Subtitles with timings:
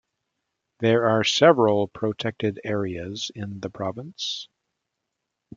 [0.79, 4.47] There are several protected areas in the province.